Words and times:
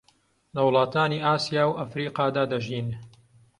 لە 0.53 0.61
وڵاتانی 0.67 1.19
ئاسیا 1.25 1.63
و 1.67 1.77
ئەفریقادا 1.79 2.43
دەژین 2.51 2.87